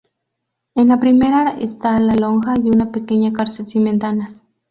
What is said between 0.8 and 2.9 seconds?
la primera está la lonja y